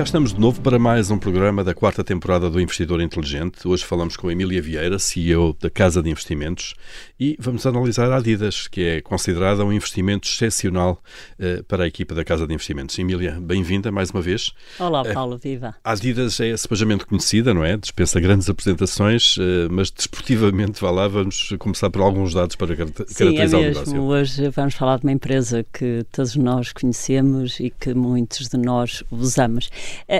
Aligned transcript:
cá 0.00 0.04
estamos 0.04 0.32
de 0.32 0.40
novo 0.40 0.62
para 0.62 0.78
mais 0.78 1.10
um 1.10 1.18
programa 1.18 1.62
da 1.62 1.74
quarta 1.74 2.02
temporada 2.02 2.48
do 2.48 2.58
Investidor 2.58 3.02
Inteligente. 3.02 3.68
Hoje 3.68 3.84
falamos 3.84 4.16
com 4.16 4.30
Emília 4.30 4.62
Vieira, 4.62 4.98
CEO 4.98 5.54
da 5.60 5.68
Casa 5.68 6.02
de 6.02 6.08
Investimentos, 6.08 6.74
e 7.18 7.36
vamos 7.38 7.66
analisar 7.66 8.10
a 8.10 8.16
Adidas, 8.16 8.66
que 8.66 8.82
é 8.82 9.00
considerada 9.02 9.62
um 9.62 9.70
investimento 9.70 10.26
excepcional 10.26 11.02
uh, 11.38 11.62
para 11.64 11.84
a 11.84 11.86
equipa 11.86 12.14
da 12.14 12.24
Casa 12.24 12.46
de 12.46 12.54
Investimentos. 12.54 12.98
Emília, 12.98 13.38
bem-vinda 13.38 13.92
mais 13.92 14.10
uma 14.10 14.22
vez. 14.22 14.52
Olá, 14.78 15.02
eh, 15.04 15.12
Paulo, 15.12 15.36
viva. 15.36 15.76
A 15.84 15.92
Adidas 15.92 16.40
é 16.40 16.56
supostamente 16.56 17.04
conhecida, 17.04 17.52
não 17.52 17.62
é? 17.62 17.76
Dispensa 17.76 18.18
grandes 18.20 18.48
apresentações, 18.48 19.36
uh, 19.36 19.68
mas 19.70 19.90
desportivamente, 19.90 20.80
vá 20.80 20.90
lá, 20.90 21.08
vamos 21.08 21.54
começar 21.58 21.90
por 21.90 22.00
alguns 22.00 22.32
dados 22.32 22.56
para 22.56 22.74
caracterizar 22.74 23.28
Sim, 23.28 23.36
é 23.36 23.40
mesmo. 23.40 23.58
o 23.58 23.62
negócio. 23.62 24.02
Hoje 24.02 24.48
vamos 24.48 24.72
falar 24.72 24.98
de 24.98 25.04
uma 25.04 25.12
empresa 25.12 25.62
que 25.70 26.06
todos 26.10 26.36
nós 26.36 26.72
conhecemos 26.72 27.60
e 27.60 27.68
que 27.68 27.92
muitos 27.92 28.48
de 28.48 28.56
nós 28.56 29.04
usamos. 29.10 29.68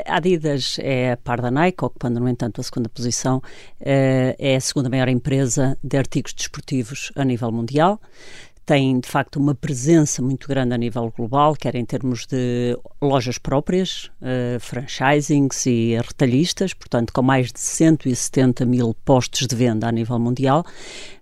A 0.07 0.17
Adidas 0.17 0.77
é 0.81 1.13
a 1.13 1.17
par 1.17 1.41
da 1.41 1.51
Nike, 1.51 1.85
ocupando, 1.85 2.21
no 2.21 2.29
entanto, 2.29 2.61
a 2.61 2.65
segunda 2.65 2.89
posição. 2.89 3.43
É 3.81 4.57
a 4.57 4.61
segunda 4.61 4.89
maior 4.89 5.09
empresa 5.09 5.77
de 5.83 5.97
artigos 5.97 6.33
desportivos 6.33 7.13
a 7.17 7.25
nível 7.25 7.51
mundial 7.51 8.01
tem 8.71 9.01
de 9.01 9.09
facto 9.09 9.35
uma 9.35 9.53
presença 9.53 10.23
muito 10.23 10.47
grande 10.47 10.73
a 10.73 10.79
nível 10.79 11.13
global, 11.17 11.57
quer 11.57 11.75
em 11.75 11.85
termos 11.85 12.25
de 12.25 12.79
lojas 13.03 13.37
próprias, 13.37 14.09
uh, 14.23 14.61
franchisings 14.61 15.67
e 15.67 15.97
retalhistas, 15.97 16.73
portanto, 16.73 17.13
com 17.13 17.21
mais 17.21 17.51
de 17.53 17.59
170 17.59 18.65
mil 18.65 18.95
postos 19.05 19.49
de 19.49 19.57
venda 19.57 19.89
a 19.89 19.91
nível 19.91 20.21
mundial, 20.21 20.65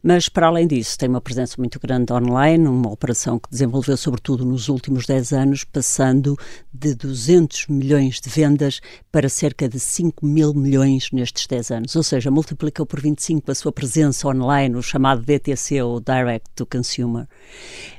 mas 0.02 0.28
para 0.28 0.46
além 0.46 0.66
disso, 0.66 0.96
tem 0.96 1.08
uma 1.08 1.20
presença 1.20 1.54
muito 1.58 1.78
grande 1.80 2.12
online, 2.12 2.66
uma 2.66 2.90
operação 2.90 3.38
que 3.38 3.50
desenvolveu 3.50 3.96
sobretudo 3.96 4.44
nos 4.44 4.68
últimos 4.68 5.06
10 5.06 5.32
anos, 5.32 5.64
passando 5.64 6.36
de 6.72 6.94
200 6.94 7.66
milhões 7.68 8.20
de 8.20 8.30
vendas 8.30 8.80
para 9.10 9.28
cerca 9.28 9.68
de 9.68 9.80
5 9.80 10.24
mil 10.24 10.54
milhões 10.54 11.10
nestes 11.12 11.46
10 11.46 11.70
anos, 11.70 11.96
ou 11.96 12.02
seja, 12.02 12.30
multiplicou 12.30 12.86
por 12.86 13.00
25 13.00 13.50
a 13.50 13.54
sua 13.54 13.72
presença 13.72 14.28
online, 14.28 14.76
o 14.76 14.82
chamado 14.82 15.22
DTC 15.22 15.82
ou 15.82 16.00
Direct 16.00 16.48
to 16.54 16.66
Consumer. 16.66 17.26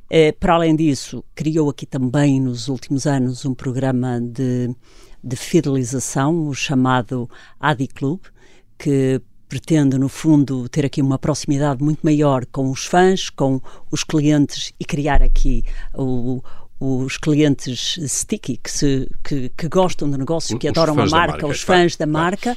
Eh, 0.10 0.32
para 0.32 0.56
além 0.56 0.76
disso, 0.76 1.24
criou 1.36 1.70
aqui 1.70 1.86
também 1.86 2.42
nos 2.42 2.68
últimos 2.68 3.06
anos 3.06 3.46
um 3.46 3.54
programa 3.54 4.20
de, 4.20 4.74
de 5.24 5.36
fidelização, 5.36 6.48
o 6.48 6.56
chamado 6.56 7.30
Adi 7.60 7.88
Club, 7.88 8.22
que 8.78 9.22
pretende, 9.50 9.98
no 9.98 10.08
fundo, 10.08 10.70
ter 10.70 10.86
aqui 10.86 11.02
uma 11.02 11.18
proximidade 11.18 11.84
muito 11.84 12.02
maior 12.04 12.46
com 12.46 12.70
os 12.70 12.86
fãs, 12.86 13.30
com 13.30 13.60
os 13.92 14.04
clientes 14.04 14.72
e 14.80 14.86
criar 14.86 15.24
aqui 15.24 15.66
o, 15.96 16.42
os 16.80 17.18
clientes 17.18 18.00
sticky 18.08 18.58
que, 18.58 18.72
se, 18.72 19.10
que, 19.24 19.50
que 19.50 19.68
gostam 19.68 20.10
do 20.10 20.18
negócio, 20.18 20.58
que 20.58 20.68
adoram 20.68 20.94
a 20.94 21.06
marca, 21.08 21.12
marca, 21.12 21.48
os 21.48 21.62
fãs 21.62 21.98
da 21.98 22.06
marca, 22.06 22.56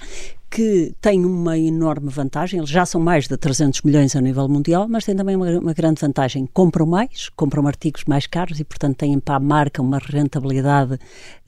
que 0.53 0.95
tem 1.01 1.25
uma 1.25 1.57
enorme 1.57 2.11
vantagem, 2.11 2.59
eles 2.59 2.69
já 2.69 2.85
são 2.85 3.01
mais 3.01 3.27
de 3.27 3.39
300 3.39 3.81
milhões 3.81 4.15
a 4.15 4.21
nível 4.21 4.47
mundial, 4.47 4.87
mas 4.87 5.03
têm 5.03 5.17
também 5.17 5.35
uma, 5.35 5.49
uma, 5.59 5.73
grande 5.73 5.99
vantagem, 5.99 6.47
compram 6.53 6.85
mais, 6.85 7.31
compram 7.31 7.67
artigos 7.67 8.05
mais 8.07 8.27
caros 8.27 8.61
e, 8.61 8.65
portanto, 8.65 8.99
têm 8.99 9.19
para 9.19 9.37
a 9.37 9.41
marca 9.41 9.81
uma 9.81 9.99
rentabilidade 9.99 10.93
uh, 10.93 10.99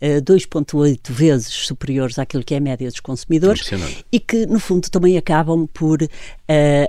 eh, 0.00 0.20
2.8 0.22 1.12
vezes 1.12 1.48
superiores 1.48 2.19
àquilo 2.19 2.42
que 2.42 2.55
é 2.55 2.56
a 2.56 2.60
média 2.60 2.88
dos 2.88 3.00
consumidores 3.00 3.70
e 4.10 4.19
que, 4.19 4.47
no 4.47 4.58
fundo, 4.58 4.88
também 4.91 5.19
acabam 5.19 5.66
por 5.66 6.02
uh, 6.02 6.06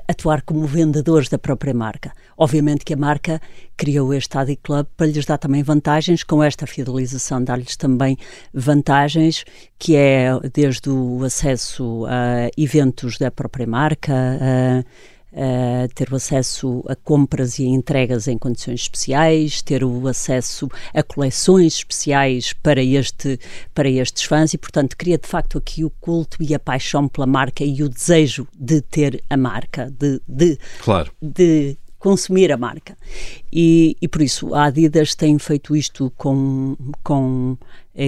atuar 0.07 0.41
como 0.43 0.65
vendedores 0.65 1.27
da 1.27 1.37
própria 1.37 1.73
marca. 1.73 2.13
Obviamente 2.37 2.85
que 2.85 2.93
a 2.93 2.97
marca 2.97 3.41
criou 3.77 4.13
este 4.13 4.37
Adi 4.37 4.55
Club 4.55 4.87
para 4.95 5.07
lhes 5.07 5.25
dar 5.25 5.37
também 5.37 5.63
vantagens, 5.63 6.23
com 6.23 6.41
esta 6.41 6.65
fidelização 6.65 7.43
dar-lhes 7.43 7.75
também 7.75 8.17
vantagens, 8.53 9.43
que 9.77 9.95
é 9.95 10.29
desde 10.53 10.89
o 10.89 11.23
acesso 11.23 12.04
a 12.05 12.49
eventos 12.57 13.17
da 13.17 13.31
própria 13.31 13.67
marca, 13.67 14.13
a, 14.13 15.87
ter 15.93 16.11
o 16.11 16.15
acesso 16.15 16.83
a 16.87 16.95
compras 16.95 17.59
e 17.59 17.65
a 17.65 17.67
entregas 17.67 18.27
em 18.27 18.37
condições 18.37 18.81
especiais, 18.81 19.61
ter 19.61 19.83
o 19.83 20.07
acesso 20.07 20.69
a 20.93 21.03
coleções 21.03 21.75
especiais 21.75 22.53
para, 22.53 22.81
este, 22.81 23.39
para 23.73 23.89
estes 23.89 24.23
fãs 24.23 24.53
e, 24.53 24.57
portanto, 24.57 24.95
cria 24.95 25.17
de 25.17 25.27
facto 25.27 25.57
aqui 25.57 25.83
o 25.83 25.89
culto 25.89 26.37
e 26.39 26.55
a 26.55 26.59
paixão 26.59 27.07
pela 27.07 27.27
marca 27.27 27.63
e 27.63 27.83
o 27.83 27.89
desejo 27.89 28.47
de 28.57 28.81
ter 28.81 29.21
a 29.29 29.35
marca, 29.35 29.91
de, 29.91 30.21
de, 30.27 30.57
claro. 30.81 31.11
de 31.21 31.77
consumir 31.99 32.51
a 32.51 32.57
marca. 32.57 32.95
E, 33.51 33.97
e 34.01 34.07
por 34.07 34.21
isso 34.21 34.53
a 34.53 34.65
Adidas 34.65 35.15
tem 35.15 35.37
feito 35.39 35.75
isto 35.75 36.13
com, 36.15 36.77
com 37.03 37.57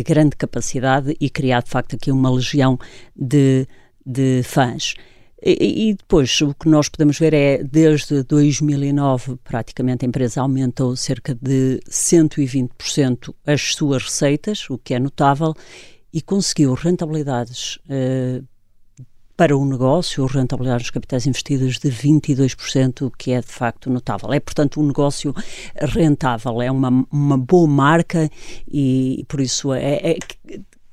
grande 0.06 0.36
capacidade 0.36 1.16
e 1.20 1.30
criado 1.30 1.66
de 1.66 1.72
facto 1.72 1.96
aqui 1.96 2.12
uma 2.12 2.30
legião 2.30 2.78
de, 3.16 3.68
de 4.08 4.42
fãs. 4.44 4.96
E, 5.40 5.94
depois 5.94 6.42
o 6.42 6.52
que 6.56 6.68
nós 6.68 6.90
podemos 6.90 7.20
ver 7.20 7.32
é 7.32 7.64
desde 7.64 8.24
2009 8.24 9.38
praticamente 9.44 10.04
a 10.04 10.08
empresa 10.08 10.42
aumentou 10.42 10.96
cerca 10.96 11.36
de 11.36 11.80
120% 11.88 13.36
as 13.46 13.76
suas 13.76 14.04
receitas, 14.04 14.68
o 14.68 14.80
que 14.80 14.96
é 14.96 15.00
notável, 15.00 15.54
e 16.12 16.24
conseguiu 16.24 16.74
rentabilidades 16.74 17.78
uh, 17.86 18.44
para 19.38 19.56
o 19.56 19.64
negócio, 19.64 20.26
rentabilidade 20.26 20.86
dos 20.86 20.90
capitais 20.90 21.28
investidos 21.28 21.78
de 21.78 21.92
22%, 21.92 23.06
o 23.06 23.12
que 23.12 23.32
é 23.32 23.40
de 23.40 23.46
facto 23.46 23.88
notável. 23.92 24.34
É, 24.34 24.40
portanto, 24.40 24.82
um 24.82 24.88
negócio 24.88 25.36
rentável, 25.76 26.60
é 26.60 26.72
uma, 26.72 27.06
uma 27.12 27.38
boa 27.38 27.68
marca 27.68 28.28
e, 28.68 29.24
por 29.28 29.40
isso 29.40 29.72
é, 29.72 30.14
é 30.14 30.18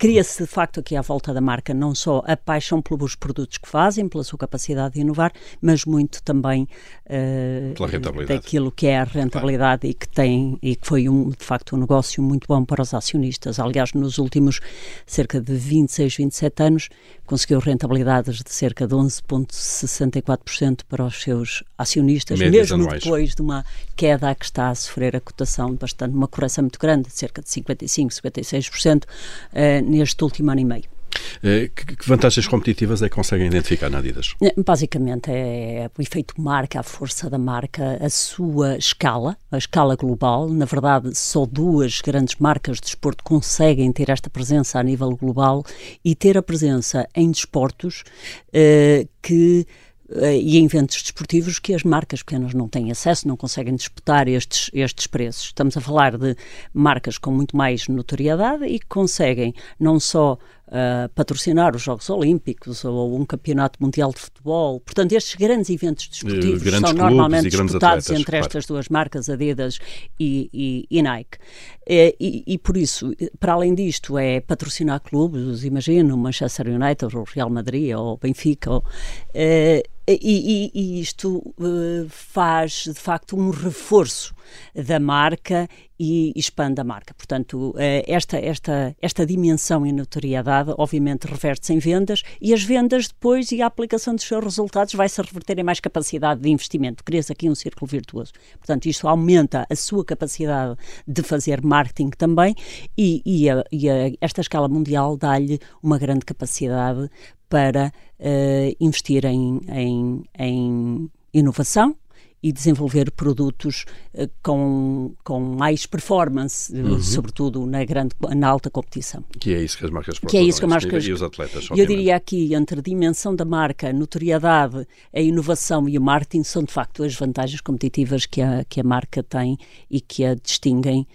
Cria-se 0.05 0.43
de 0.43 0.47
facto 0.47 0.81
aqui 0.81 0.95
à 0.97 1.01
volta 1.01 1.33
da 1.33 1.41
marca 1.41 1.73
não 1.73 1.95
só 1.95 2.23
a 2.27 2.37
paixão 2.37 2.83
pelos 2.83 3.15
produtos 3.15 3.57
que 3.57 3.67
fazem, 3.67 4.07
pela 4.07 4.23
sua 4.23 4.39
capacidade 4.39 4.93
de 4.97 5.01
inovar, 5.01 5.33
mas 5.63 5.87
muito 5.87 6.23
também 6.23 6.69
uh, 7.07 8.27
daquilo 8.27 8.71
que 8.71 8.87
é 8.87 8.99
a 8.99 9.05
rentabilidade 9.05 9.81
claro. 9.81 9.91
e 9.91 9.95
que 9.95 10.07
tem 10.07 10.59
e 10.63 10.77
que 10.77 10.87
foi 10.87 11.09
um, 11.09 11.31
de 11.31 11.43
facto 11.43 11.75
um 11.75 11.79
negócio 11.79 12.23
muito 12.23 12.47
bom 12.47 12.67
para 12.67 12.83
os 12.83 12.93
acionistas. 12.93 13.59
Aliás, 13.59 13.95
nos 13.95 14.19
últimos 14.19 14.61
cerca 15.07 15.41
de 15.41 15.55
26, 15.55 16.17
27 16.17 16.63
anos, 16.63 16.91
conseguiu 17.25 17.59
rentabilidades 17.59 18.43
de 18.43 18.53
cerca 18.53 18.87
de 18.87 18.95
11,64% 18.95 20.81
para 20.87 21.03
os 21.03 21.23
seus 21.23 21.65
acionistas, 21.79 22.39
Médias 22.39 22.71
mesmo 22.71 22.85
anuais. 22.85 23.03
depois 23.03 23.35
de 23.35 23.41
uma 23.41 23.65
queda 23.97 24.29
a 24.29 24.35
que 24.35 24.45
está 24.45 24.69
a 24.69 24.75
sofrer 24.75 25.17
a 25.17 25.21
cotação, 25.21 25.75
bastante 25.75 26.15
uma 26.15 26.29
correção 26.29 26.65
muito 26.65 26.79
grande, 26.79 27.09
de 27.09 27.15
cerca 27.15 27.41
de 27.41 27.49
55, 27.49 28.13
56%. 28.13 29.05
Uh, 29.05 29.94
neste 29.95 30.23
último 30.23 30.51
ano 30.51 30.61
e 30.61 30.65
meio. 30.65 30.95
Eh, 31.43 31.71
que, 31.75 32.09
vantagens 32.09 32.47
competitivas 32.47 33.03
é 33.03 33.09
que 33.09 33.15
conseguem 33.15 33.47
identificar 33.47 33.91
na 33.91 33.99
Adidas? 33.99 34.35
Eh, 34.43 34.55
basicamente 34.65 35.31
é 35.31 35.91
o 35.97 36.03
efeito 36.03 36.41
marca, 36.41 36.81
a 36.81 36.83
força 36.83 37.29
da 37.31 37.39
marca, 37.39 37.99
a 38.01 38.11
sua 38.11 38.77
escala, 38.77 39.37
a 39.51 39.59
escala 39.59 39.97
global. 39.97 40.49
Na 40.49 40.65
verdade, 40.65 41.15
só 41.15 41.47
duas 41.47 42.01
grandes 42.01 42.37
marcas 42.37 42.77
de 42.77 42.83
desporto 42.83 43.23
conseguem 43.25 43.93
ter 43.93 44.11
esta 44.11 44.31
presença 44.31 44.79
a 44.79 44.83
nível 44.83 45.17
global 45.17 45.65
e 46.05 46.15
ter 46.15 46.37
a 46.37 46.43
presença 46.43 47.09
em 47.15 47.31
desportos 47.31 48.03
uh, 48.49 49.09
que 49.23 49.67
eh, 49.67 49.94
e 50.11 50.59
em 50.59 50.67
eventos 50.67 51.01
desportivos 51.03 51.59
que 51.59 51.75
as 51.75 51.83
marcas 51.83 52.23
pequenas 52.23 52.53
não 52.53 52.69
têm 52.69 52.91
acesso, 52.91 53.27
não 53.27 53.37
conseguem 53.37 53.75
disputar 53.75 54.29
estes, 54.29 54.71
estes 54.73 55.07
preços. 55.07 55.47
Estamos 55.47 55.77
a 55.77 55.81
falar 55.81 56.19
de 56.19 56.37
marcas 56.73 57.17
com 57.17 57.31
muito 57.31 57.57
mais 57.57 57.89
notoriedade 57.89 58.65
e 58.67 58.79
que 58.79 58.87
conseguem 58.87 59.55
não 59.81 59.99
só 59.99 60.39
uh, 60.69 61.09
patrocinar 61.15 61.75
os 61.75 61.83
Jogos 61.83 62.09
Olímpicos 62.11 62.85
ou 62.85 63.17
um 63.17 63.25
campeonato 63.25 63.83
mundial 63.83 64.13
de 64.13 64.21
futebol. 64.21 64.81
Portanto, 64.81 65.13
estes 65.13 65.35
grandes 65.35 65.71
eventos 65.71 66.09
desportivos 66.09 66.61
uh, 66.61 66.65
grandes 66.65 66.91
são 66.91 66.99
normalmente 66.99 67.49
disputados 67.49 68.05
atletas, 68.05 68.11
entre 68.11 68.25
claro. 68.25 68.47
estas 68.47 68.67
duas 68.67 68.89
marcas, 68.89 69.29
Adidas 69.29 69.79
e, 70.19 70.51
e, 70.53 70.87
e 70.91 71.03
Nike. 71.03 71.39
E, 71.87 72.17
e, 72.19 72.45
e, 72.47 72.59
por 72.59 72.77
isso, 72.77 73.13
para 73.39 73.53
além 73.53 73.75
disto, 73.75 74.19
é 74.19 74.41
patrocinar 74.41 75.01
clubes, 75.01 75.65
imagino, 75.65 76.17
Manchester 76.17 76.69
United, 76.69 77.17
ou 77.17 77.25
Real 77.25 77.51
Madrid, 77.51 77.95
ou 77.95 78.17
Benfica, 78.17 78.71
ou, 78.71 78.79
uh, 78.79 79.94
e, 80.07 80.71
e, 80.75 81.01
isto 81.01 81.39
uh, 81.59 82.07
faz 82.09 82.85
de 82.85 82.95
facto 82.95 83.37
um 83.37 83.51
reforço 83.51 84.35
da 84.75 85.01
marca 85.01 85.67
e 85.99 86.33
expande 86.37 86.81
a 86.81 86.85
marca. 86.85 87.15
Portanto, 87.15 87.71
uh, 87.71 87.75
esta, 88.07 88.37
esta, 88.37 88.95
esta 89.01 89.25
dimensão 89.25 89.87
e 89.87 89.93
notoriedade, 89.93 90.75
obviamente, 90.77 91.27
reverte-se 91.27 91.73
em 91.73 91.79
vendas 91.79 92.23
e 92.41 92.53
as 92.53 92.63
vendas 92.63 93.09
depois 93.09 93.51
e 93.53 93.63
a 93.63 93.67
aplicação 93.67 94.15
dos 94.15 94.25
seus 94.25 94.45
resultados 94.45 94.93
vai 94.95 95.09
se 95.09 95.23
reverter 95.23 95.59
em 95.59 95.63
mais 95.63 95.81
capacidade 95.81 96.41
de 96.41 96.51
investimento. 96.51 97.03
Cria-se 97.03 97.33
aqui 97.33 97.49
um 97.49 97.55
círculo 97.55 97.91
virtuoso. 97.91 98.33
Portanto, 98.59 98.87
isto 98.87 99.09
aumenta 99.09 99.67
a 99.71 99.77
sua 99.77 100.05
capacidade 100.05 100.77
de 101.07 101.23
fazer 101.23 101.63
marketing 101.63 102.11
também 102.11 102.55
e, 102.99 103.23
e, 103.25 103.49
a, 103.49 103.65
e 103.73 103.89
a, 103.89 104.13
esta 104.21 104.43
escala 104.43 104.69
mundial 104.69 105.17
dá-lhe 105.17 105.59
uma 105.83 105.99
grande 105.99 106.25
capacidade 106.27 107.09
para 107.49 107.93
uh, 108.19 108.77
investir 108.81 109.25
em, 109.25 109.61
em, 109.69 110.25
em 110.39 111.11
inovação 111.33 111.97
e 112.43 112.53
desenvolver 112.53 113.11
produtos 113.11 113.87
uh, 114.13 114.29
com, 114.43 115.15
com 115.25 115.41
mais 115.41 115.87
performance, 115.87 116.71
uhum. 116.77 117.01
sobretudo 117.01 117.65
na, 117.65 117.83
grande, 117.87 118.15
na 118.37 118.49
alta 118.49 118.69
competição. 118.69 119.25
Que 119.41 119.55
é 119.55 119.63
isso 119.63 119.79
que 119.79 119.85
as 119.87 119.91
marcas 119.91 120.19
procuram, 120.19 120.31
que 120.31 120.37
é 120.37 120.49
isso 120.49 120.59
que 120.59 120.67
as 120.67 120.71
marcas... 120.71 121.07
e 121.07 121.13
os 121.13 121.23
atletas, 121.23 121.65
obviamente. 121.71 121.81
Eu 121.81 121.97
diria 121.97 122.17
aqui, 122.17 122.55
entre 122.55 122.81
a 122.81 122.83
dimensão 122.83 123.35
da 123.35 123.47
marca, 123.47 123.89
a 123.89 123.93
notoriedade, 123.95 124.87
a 125.11 125.21
inovação 125.21 125.89
e 125.89 125.97
o 125.97 126.03
marketing, 126.03 126.43
são 126.43 126.63
de 126.63 126.71
facto 126.71 127.03
as 127.03 127.15
vantagens 127.15 127.63
competitivas 127.63 128.27
que 128.27 128.43
a, 128.43 128.63
que 128.69 128.79
a 128.79 128.85
marca 128.85 129.23
tem 129.23 129.57
e 129.91 129.99
que 129.99 130.23
a 130.23 130.35
distinguem 130.35 131.07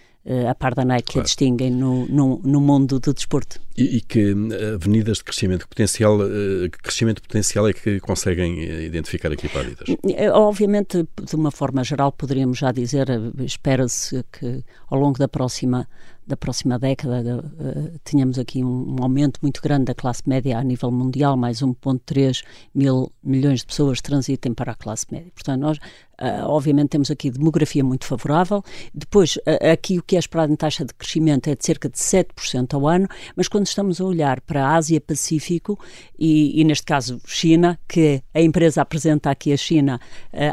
a 0.49 0.53
par 0.53 0.75
da 0.75 0.85
Nike, 0.85 1.03
claro. 1.03 1.11
que 1.13 1.19
a 1.19 1.23
distinguem 1.23 1.71
no, 1.71 2.05
no, 2.07 2.41
no 2.43 2.61
mundo 2.61 2.99
do 2.99 3.13
desporto. 3.13 3.59
E, 3.77 3.97
e, 3.97 4.01
que 4.01 4.19
eh, 4.19 4.73
avenidas 4.75 5.19
de 5.19 5.23
crescimento 5.23 5.67
potencial, 5.67 6.17
uh, 6.17 6.69
que 6.69 6.77
crescimento 6.79 7.21
potencial 7.21 7.67
é 7.67 7.73
que 7.73 7.99
conseguem 8.01 8.61
identificar 8.83 9.31
aqui 9.31 9.47
para 9.47 9.61
a 9.61 9.63
Adidas? 9.63 9.87
Obviamente, 10.33 11.07
de 11.23 11.35
uma 11.35 11.49
forma 11.49 11.83
geral, 11.83 12.11
poderíamos 12.11 12.57
já 12.57 12.71
dizer, 12.73 13.07
espera-se 13.39 14.23
que 14.31 14.63
ao 14.89 14.99
longo 14.99 15.17
da 15.17 15.27
próxima 15.27 15.87
da 16.29 16.37
próxima 16.37 16.77
década 16.77 17.39
uh, 17.39 17.99
tínhamos 18.05 18.37
aqui 18.37 18.63
um, 18.63 18.95
um, 18.95 19.03
aumento 19.03 19.39
muito 19.41 19.59
grande 19.63 19.85
da 19.85 19.95
classe 19.95 20.21
média 20.27 20.59
a 20.59 20.63
nível 20.63 20.91
mundial, 20.91 21.35
mais 21.35 21.59
1,3 21.59 22.43
mil 22.73 23.11
milhões 23.23 23.61
de 23.61 23.65
pessoas 23.65 23.99
transitem 23.99 24.53
para 24.53 24.73
a 24.73 24.75
classe 24.75 25.07
média. 25.11 25.31
Portanto, 25.33 25.59
nós, 25.59 25.79
uh, 26.21 26.45
obviamente, 26.47 26.89
temos 26.89 27.09
aqui 27.09 27.29
demografia 27.29 27.83
muito 27.83 28.05
favorável. 28.05 28.63
Depois, 28.93 29.37
uh, 29.37 29.71
aqui 29.71 29.97
o 29.97 30.03
que 30.03 30.15
é 30.15 30.19
esperado 30.19 30.51
em 30.51 30.55
taxa 30.55 30.85
de 30.85 30.93
crescimento 30.93 31.47
é 31.49 31.55
de 31.55 31.65
cerca 31.65 31.89
de 31.89 31.97
7% 31.97 32.73
ao 32.73 32.87
ano, 32.87 33.07
mas 33.35 33.47
quando 33.47 33.67
estamos 33.67 33.99
a 33.99 34.05
olhar 34.05 34.41
para 34.41 34.65
a 34.65 34.75
Ásia-Pacífico 34.75 35.79
e, 36.17 36.59
e, 36.59 36.63
neste 36.63 36.85
caso, 36.85 37.21
China, 37.25 37.79
que 37.87 38.21
a 38.33 38.41
empresa 38.41 38.81
apresenta 38.81 39.29
aqui 39.29 39.53
a 39.53 39.57
China 39.57 39.99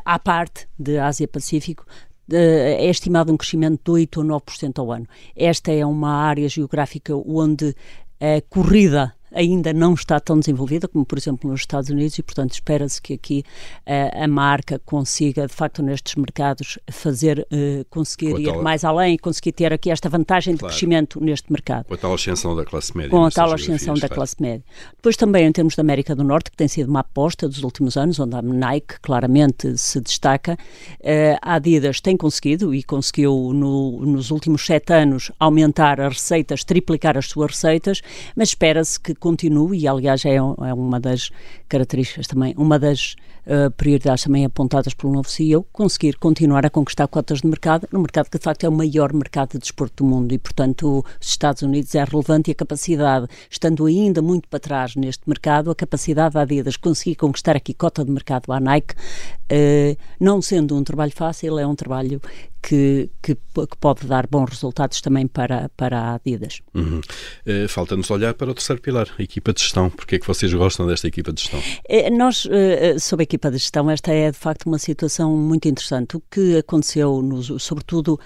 à 0.04 0.18
parte 0.18 0.68
de 0.78 0.98
Ásia-Pacífico, 0.98 1.84
é 2.32 2.88
estimado 2.90 3.32
um 3.32 3.36
crescimento 3.36 3.80
de 3.84 3.90
8 3.90 4.20
ou 4.20 4.26
9% 4.26 4.78
ao 4.78 4.92
ano. 4.92 5.06
Esta 5.34 5.72
é 5.72 5.86
uma 5.86 6.10
área 6.10 6.48
geográfica 6.48 7.14
onde 7.14 7.74
a 8.20 8.40
corrida 8.48 9.14
ainda 9.36 9.72
não 9.72 9.94
está 9.94 10.18
tão 10.18 10.40
desenvolvida 10.40 10.88
como, 10.88 11.04
por 11.04 11.18
exemplo, 11.18 11.50
nos 11.50 11.60
Estados 11.60 11.90
Unidos 11.90 12.18
e, 12.18 12.22
portanto, 12.22 12.52
espera-se 12.52 13.00
que 13.00 13.14
aqui 13.14 13.44
uh, 13.86 14.24
a 14.24 14.26
marca 14.26 14.80
consiga, 14.84 15.46
de 15.46 15.52
facto, 15.52 15.82
nestes 15.82 16.14
mercados, 16.16 16.78
fazer, 16.90 17.46
uh, 17.52 17.84
conseguir 17.90 18.38
ir 18.40 18.56
mais 18.62 18.82
além 18.82 19.14
e 19.14 19.18
conseguir 19.18 19.52
ter 19.52 19.72
aqui 19.72 19.90
esta 19.90 20.08
vantagem 20.08 20.56
claro. 20.56 20.72
de 20.72 20.78
crescimento 20.78 21.22
neste 21.22 21.52
mercado. 21.52 21.84
Com 21.84 21.94
a 21.94 21.98
tal 21.98 22.14
ascensão 22.14 22.56
da 22.56 22.64
classe 22.64 22.96
média. 22.96 23.10
Com 23.10 23.24
a 23.24 23.30
tal 23.30 23.52
ascensão 23.52 23.94
da 23.94 24.00
claro. 24.00 24.14
classe 24.14 24.36
média. 24.40 24.64
Depois 24.96 25.16
também, 25.16 25.46
em 25.46 25.52
termos 25.52 25.76
da 25.76 25.82
América 25.82 26.14
do 26.14 26.24
Norte, 26.24 26.50
que 26.50 26.56
tem 26.56 26.68
sido 26.68 26.88
uma 26.88 27.00
aposta 27.00 27.46
dos 27.48 27.62
últimos 27.62 27.96
anos, 27.96 28.18
onde 28.18 28.34
a 28.34 28.42
Nike 28.42 28.98
claramente 29.00 29.76
se 29.76 30.00
destaca, 30.00 30.54
uh, 30.54 31.38
a 31.42 31.54
Adidas 31.56 32.00
tem 32.00 32.16
conseguido 32.16 32.74
e 32.74 32.82
conseguiu 32.82 33.52
no, 33.52 34.00
nos 34.06 34.30
últimos 34.30 34.64
sete 34.64 34.92
anos 34.92 35.30
aumentar 35.38 36.00
as 36.00 36.14
receitas, 36.14 36.64
triplicar 36.64 37.18
as 37.18 37.26
suas 37.26 37.50
receitas, 37.50 38.00
mas 38.34 38.50
espera-se 38.50 38.98
que 38.98 39.14
continue, 39.26 39.76
e 39.76 39.88
aliás 39.88 40.24
é, 40.24 40.36
é 40.36 40.74
uma 40.74 41.00
das 41.00 41.32
características 41.68 42.28
também, 42.28 42.54
uma 42.56 42.78
das 42.78 43.16
uh, 43.44 43.72
prioridades 43.72 44.22
também 44.22 44.44
apontadas 44.44 44.94
pelo 44.94 45.12
novo 45.12 45.28
CEO, 45.28 45.66
conseguir 45.72 46.16
continuar 46.16 46.64
a 46.64 46.70
conquistar 46.70 47.08
cotas 47.08 47.40
de 47.40 47.48
mercado, 47.48 47.88
no 47.90 47.98
mercado 47.98 48.30
que 48.30 48.38
de 48.38 48.44
facto 48.44 48.62
é 48.62 48.68
o 48.68 48.72
maior 48.72 49.12
mercado 49.12 49.52
de 49.52 49.58
desporto 49.58 50.04
do 50.04 50.08
mundo 50.08 50.32
e, 50.32 50.38
portanto, 50.38 51.04
os 51.20 51.26
Estados 51.26 51.62
Unidos 51.62 51.92
é 51.96 52.04
relevante 52.04 52.50
e 52.50 52.52
a 52.52 52.54
capacidade, 52.54 53.26
estando 53.50 53.84
ainda 53.86 54.22
muito 54.22 54.48
para 54.48 54.60
trás 54.60 54.94
neste 54.94 55.28
mercado, 55.28 55.72
a 55.72 55.74
capacidade 55.74 56.34
da 56.34 56.42
Adidas 56.42 56.76
conseguir 56.76 57.16
conquistar 57.16 57.56
aqui 57.56 57.74
cota 57.74 58.04
de 58.04 58.12
mercado 58.12 58.52
à 58.52 58.60
Nike, 58.60 58.94
uh, 58.94 59.96
não 60.20 60.40
sendo 60.40 60.76
um 60.76 60.84
trabalho 60.84 61.12
fácil, 61.12 61.58
é 61.58 61.66
um 61.66 61.74
trabalho 61.74 62.22
que, 62.66 63.08
que, 63.22 63.36
que, 63.36 63.76
pode 63.78 64.08
dar 64.08 64.26
bons 64.26 64.50
resultados 64.50 65.00
também 65.00 65.28
para, 65.28 65.70
para 65.76 66.00
a 66.00 66.14
Adidas. 66.14 66.60
Uhum. 66.74 67.00
Uh, 67.46 67.68
Falta-nos 67.68 68.10
olhar 68.10 68.34
para 68.34 68.50
o 68.50 68.54
terceiro 68.54 68.82
pilar, 68.82 69.06
a 69.16 69.22
equipa 69.22 69.52
de 69.52 69.60
gestão. 69.60 69.88
Porquê 69.88 70.16
é 70.16 70.18
que 70.18 70.26
vocês 70.26 70.52
gostam 70.52 70.84
desta 70.84 71.06
equipa 71.06 71.32
de 71.32 71.42
gestão? 71.42 71.60
Uh, 71.60 72.18
nós, 72.18 72.44
uh, 72.44 72.98
sobre 72.98 73.22
a 73.22 73.24
equipa 73.24 73.52
de 73.52 73.58
gestão, 73.58 73.88
esta 73.88 74.12
é 74.12 74.32
de 74.32 74.36
facto 74.36 74.66
uma 74.66 74.80
situação 74.80 75.36
muito 75.36 75.68
interessante. 75.68 76.16
O 76.16 76.22
que 76.28 76.56
aconteceu, 76.56 77.22
nos, 77.22 77.52
sobretudo 77.62 78.18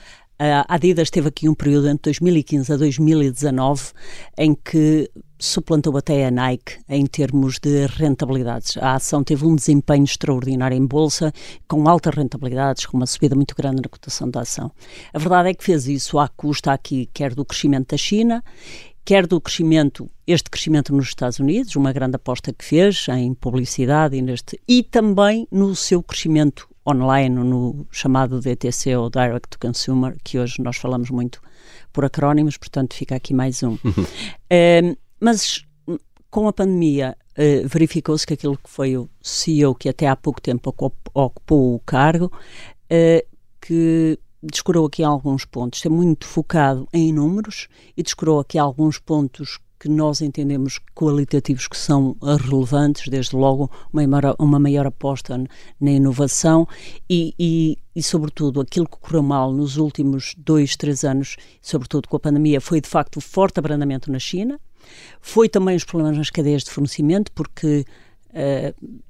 a 0.43 0.65
Adidas 0.75 1.11
teve 1.11 1.29
aqui 1.29 1.51
um 1.51 1.55
período 1.55 1.87
entre 1.87 2.05
2015 2.05 2.73
a 2.73 2.77
2019 2.79 3.93
em 4.39 4.55
que 4.55 5.11
suplantou 5.39 5.95
até 5.99 6.25
a 6.25 6.31
Nike 6.31 6.79
em 6.89 7.05
termos 7.05 7.59
de 7.59 7.85
rentabilidades. 7.87 8.79
A 8.79 8.95
ação 8.95 9.23
teve 9.23 9.45
um 9.45 9.55
desempenho 9.55 10.05
extraordinário 10.05 10.75
em 10.75 10.87
bolsa, 10.87 11.31
com 11.69 11.87
altas 11.87 12.15
rentabilidades, 12.15 12.87
com 12.87 12.97
uma 12.97 13.07
subida 13.07 13.37
muito 13.37 13.55
grande 13.55 13.83
na 13.83 13.89
cotação 13.91 14.31
da 14.31 14.41
ação. 14.41 14.73
A 15.13 15.19
verdade 15.19 15.51
é 15.51 15.55
que 15.55 15.63
fez 15.63 15.87
isso 15.87 16.19
à 16.19 16.27
custa 16.27 16.73
aqui, 16.73 17.11
quer 17.13 17.35
do 17.35 17.45
crescimento 17.45 17.91
da 17.91 17.99
China, 17.99 18.43
quer 19.05 19.27
do 19.27 19.39
crescimento, 19.43 20.11
este 20.27 20.49
crescimento 20.49 20.95
nos 20.95 21.09
Estados 21.09 21.39
Unidos, 21.39 21.77
uma 21.77 21.93
grande 21.93 22.17
aposta 22.17 22.51
que 22.51 22.65
fez 22.65 23.07
em 23.11 23.35
publicidade 23.35 24.17
e, 24.17 24.23
neste, 24.23 24.59
e 24.67 24.83
também 24.83 25.47
no 25.51 25.77
seu 25.77 26.03
crescimento 26.03 26.70
online 26.91 27.35
no 27.35 27.87
chamado 27.91 28.41
DTC 28.41 28.97
ou 28.97 29.11
Direct 29.11 29.49
to 29.49 29.59
Consumer, 29.59 30.17
que 30.23 30.39
hoje 30.39 30.61
nós 30.61 30.77
falamos 30.77 31.11
muito 31.11 31.41
por 31.93 32.05
acrónimos, 32.05 32.57
portanto 32.57 32.95
fica 32.95 33.15
aqui 33.15 33.35
mais 33.35 33.63
um. 33.63 33.75
uh, 33.75 34.97
mas 35.21 35.65
com 36.31 36.47
a 36.47 36.53
pandemia 36.53 37.17
uh, 37.33 37.69
verificou-se 37.69 38.27
que 38.27 38.35
aquilo 38.35 38.57
que 38.57 38.71
foi 38.71 38.97
o 38.97 39.09
CEO 39.21 39.75
que 39.75 39.89
até 39.89 40.07
há 40.07 40.17
pouco 40.17 40.41
tempo 40.41 40.75
ocupou 41.15 41.75
o 41.75 41.81
cargo, 41.81 42.27
uh, 42.27 43.37
que 43.61 44.19
descurou 44.43 44.87
aqui 44.87 45.03
alguns 45.03 45.45
pontos, 45.45 45.85
é 45.85 45.89
muito 45.89 46.27
focado 46.27 46.89
em 46.93 47.13
números 47.13 47.69
e 47.97 48.03
descurou 48.03 48.41
aqui 48.41 48.59
alguns 48.59 48.99
pontos 48.99 49.59
que 49.81 49.88
nós 49.88 50.21
entendemos 50.21 50.79
qualitativos 50.94 51.67
que 51.67 51.77
são 51.77 52.15
relevantes, 52.21 53.09
desde 53.09 53.35
logo 53.35 53.71
uma 53.91 54.06
maior, 54.06 54.37
uma 54.38 54.59
maior 54.59 54.87
aposta 54.87 55.43
na 55.81 55.91
inovação 55.91 56.69
e, 57.09 57.35
e, 57.38 57.79
e, 57.97 58.03
sobretudo, 58.03 58.61
aquilo 58.61 58.87
que 58.87 58.99
correu 58.99 59.23
mal 59.23 59.50
nos 59.50 59.79
últimos 59.79 60.35
dois, 60.37 60.77
três 60.77 61.03
anos, 61.03 61.37
sobretudo 61.62 62.09
com 62.09 62.17
a 62.17 62.21
pandemia, 62.21 62.61
foi 62.61 62.82
de 62.82 62.88
facto 62.88 63.17
o 63.17 63.21
forte 63.23 63.59
abrandamento 63.59 64.12
na 64.12 64.19
China, 64.19 64.61
foi 65.19 65.49
também 65.49 65.75
os 65.75 65.85
problemas 65.85 66.19
nas 66.19 66.29
cadeias 66.29 66.62
de 66.62 66.71
fornecimento, 66.71 67.33
porque 67.33 67.87
uh, 68.31 69.00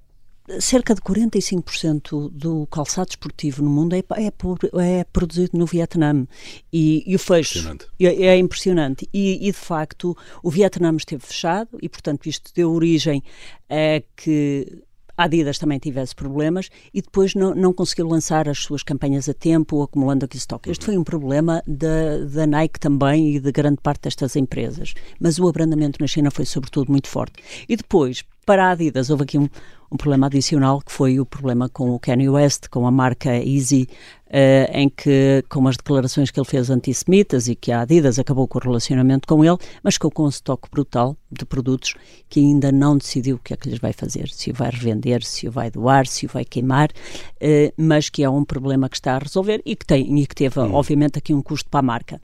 cerca 0.59 0.95
de 0.95 1.01
45% 1.01 2.31
do 2.31 2.67
calçado 2.67 3.11
esportivo 3.11 3.63
no 3.63 3.71
mundo 3.71 3.95
é, 3.95 3.99
é, 4.17 4.99
é 4.99 5.05
produzido 5.05 5.57
no 5.57 5.67
Vietnã. 5.67 6.27
E, 6.73 7.05
e 7.07 7.15
o 7.15 7.19
fecho 7.19 7.79
é, 8.01 8.07
é, 8.07 8.37
impressionante. 8.39 9.09
E, 9.13 9.49
e, 9.49 9.53
de 9.53 9.59
facto, 9.59 10.17
o 10.43 10.51
Vietnã 10.51 10.95
esteve 10.97 11.25
fechado 11.25 11.79
e, 11.81 11.89
portanto, 11.89 12.27
isto 12.27 12.51
deu 12.55 12.73
origem 12.73 13.23
a 13.69 14.03
que 14.17 14.83
a 15.21 15.25
Adidas 15.25 15.59
também 15.59 15.79
tivesse 15.79 16.15
problemas 16.15 16.71
e 16.95 17.03
depois 17.03 17.35
não, 17.35 17.55
não 17.55 17.75
conseguiu 17.75 18.09
lançar 18.09 18.49
as 18.49 18.59
suas 18.59 18.83
campanhas 18.83 19.29
a 19.29 19.35
tempo, 19.35 19.83
acumulando 19.83 20.25
aqui 20.25 20.39
estoque. 20.39 20.71
Este 20.71 20.87
foi 20.87 20.97
um 20.97 21.05
problema 21.05 21.63
da, 21.67 22.25
da 22.25 22.47
Nike 22.47 22.81
também 22.81 23.37
e 23.37 23.41
de 23.41 23.53
grande 23.53 23.79
parte 23.83 24.05
destas 24.05 24.35
empresas. 24.35 24.95
Mas 25.21 25.39
o 25.39 25.47
abrandamento 25.47 26.01
na 26.01 26.07
China 26.07 26.31
foi, 26.31 26.47
sobretudo, 26.47 26.91
muito 26.91 27.09
forte. 27.09 27.43
E 27.69 27.77
depois, 27.77 28.25
para 28.45 28.67
a 28.67 28.71
Adidas, 28.71 29.11
houve 29.11 29.25
aqui 29.25 29.39
um, 29.39 29.49
um 29.91 29.97
problema 29.97 30.27
adicional 30.27 30.81
que 30.81 30.93
foi 30.93 31.19
o 31.19 31.27
problema 31.27 31.69
com 31.69 31.91
o 31.91 31.99
Kanye 31.99 32.29
West, 32.29 32.69
com 32.69 32.87
a 32.87 32.91
marca 32.91 33.37
Easy, 33.37 33.89
uh, 34.29 34.71
em 34.73 34.89
que, 34.89 35.45
com 35.49 35.67
as 35.67 35.77
declarações 35.77 36.31
que 36.31 36.39
ele 36.39 36.47
fez 36.47 36.71
antissemitas 36.71 37.49
e 37.49 37.55
que 37.55 37.73
a 37.73 37.81
Adidas 37.81 38.19
acabou 38.19 38.47
com 38.47 38.59
o 38.59 38.63
relacionamento 38.63 39.27
com 39.27 39.45
ele, 39.45 39.57
mas 39.83 39.95
ficou 39.95 40.11
com 40.11 40.25
um 40.25 40.29
estoque 40.29 40.69
brutal 40.71 41.17
de 41.31 41.45
produtos 41.45 41.95
que 42.29 42.41
ainda 42.41 42.71
não 42.71 42.97
decidiu 42.97 43.37
o 43.37 43.39
que 43.39 43.53
é 43.53 43.57
que 43.57 43.69
lhes 43.69 43.79
vai 43.79 43.93
fazer, 43.93 44.29
se 44.29 44.51
o 44.51 44.55
vai 44.55 44.71
revender, 44.71 45.25
se 45.25 45.49
o 45.49 45.51
vai 45.51 45.71
doar, 45.71 46.07
se 46.07 46.27
o 46.27 46.29
vai 46.29 46.45
queimar, 46.45 46.91
uh, 46.91 47.73
mas 47.77 48.09
que 48.09 48.23
é 48.23 48.31
um 48.31 48.45
problema 48.45 48.89
que 48.89 48.97
está 48.97 49.17
a 49.17 49.19
resolver 49.19 49.61
e 49.65 49.75
que 49.75 49.85
tem 49.85 50.21
e 50.21 50.27
que 50.27 50.35
teve, 50.35 50.61
obviamente, 50.61 51.19
aqui 51.19 51.35
um 51.35 51.43
custo 51.43 51.69
para 51.69 51.81
a 51.81 51.83
marca. 51.83 52.21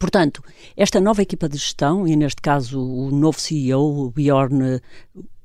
Portanto, 0.00 0.42
esta 0.78 0.98
nova 0.98 1.20
equipa 1.20 1.46
de 1.46 1.58
gestão, 1.58 2.08
e 2.08 2.16
neste 2.16 2.40
caso 2.40 2.80
o 2.80 3.10
novo 3.10 3.38
CEO, 3.38 4.06
o 4.06 4.10
Bjorn 4.10 4.80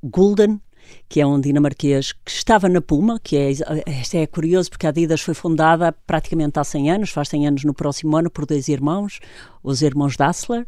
Gulden, 0.02 0.62
que 1.08 1.22
é 1.22 1.25
um 1.25 1.39
dinamarquês 1.39 2.12
que 2.12 2.32
estava 2.32 2.68
na 2.68 2.82
Puma, 2.82 3.20
que 3.22 3.38
é, 3.38 3.51
este 3.51 4.18
é 4.18 4.27
curioso 4.27 4.70
porque 4.70 4.86
a 4.86 4.89
Adidas 4.89 5.22
foi 5.22 5.34
fundada 5.34 5.92
praticamente 5.92 6.60
há 6.60 6.63
100 6.63 6.92
anos, 6.92 7.10
faz 7.10 7.30
100 7.30 7.48
anos 7.48 7.63
no 7.63 7.74
próximo 7.74 8.18
ano, 8.18 8.30
por 8.30 8.46
dois 8.46 8.68
irmãos, 8.68 9.20
os 9.63 9.82
irmãos 9.82 10.15
Dassler, 10.15 10.65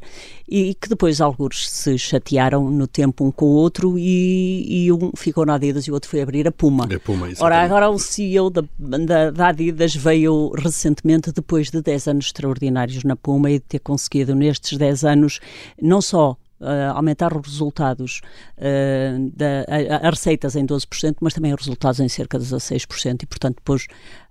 e 0.47 0.73
que 0.75 0.89
depois 0.89 1.21
alguns 1.21 1.69
se 1.69 1.97
chatearam 1.97 2.69
no 2.69 2.87
tempo 2.87 3.25
um 3.25 3.31
com 3.31 3.45
o 3.45 3.53
outro 3.53 3.97
e, 3.97 4.85
e 4.85 4.91
um 4.91 5.11
ficou 5.15 5.45
na 5.45 5.55
Adidas 5.55 5.85
e 5.85 5.91
o 5.91 5.93
outro 5.93 6.09
foi 6.09 6.21
abrir 6.21 6.47
a 6.47 6.51
Puma. 6.51 6.85
A 6.85 6.99
Puma 6.99 7.27
Ora, 7.39 7.61
agora 7.61 7.89
o 7.89 7.99
CEO 7.99 8.49
da, 8.49 8.63
da, 8.77 9.31
da, 9.31 9.47
Adidas 9.47 9.95
veio 9.95 10.51
recentemente, 10.55 11.31
depois 11.31 11.69
de 11.69 11.81
10 11.81 12.07
anos 12.07 12.25
extraordinários 12.27 13.03
na 13.03 13.15
Puma 13.15 13.49
e 13.51 13.59
de 13.59 13.65
ter 13.65 13.79
conseguido 13.79 14.35
nestes 14.35 14.77
10 14.77 15.03
anos 15.03 15.39
não 15.81 16.01
só 16.01 16.37
uh, 16.59 16.93
aumentar 16.95 17.35
os 17.35 17.47
resultados, 17.47 18.21
uh, 18.57 19.31
da, 19.35 19.65
a, 19.67 20.07
a, 20.07 20.09
receitas 20.09 20.55
em 20.55 20.65
12%, 20.65 21.17
mas 21.21 21.33
também 21.33 21.53
os 21.53 21.61
resultados 21.61 21.99
em 21.99 22.09
cerca 22.09 22.39
de 22.39 22.45
16%, 22.45 23.23
e 23.23 23.25
portanto 23.25 23.57
depois 23.57 23.87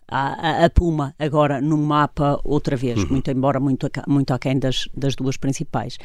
a, 0.09 0.65
a, 0.65 0.71
Puma 0.71 1.15
agora 1.19 1.61
no 1.61 1.77
mapa 1.77 2.41
outra 2.45 2.77
vez, 2.77 3.03
uhum. 3.03 3.09
muito 3.11 3.31
embora 3.31 3.59
muito, 3.59 3.91
muito 4.07 4.33
aquém 4.33 4.59
das, 4.59 4.89
das 4.95 5.15
duas 5.15 5.37
principais. 5.37 5.99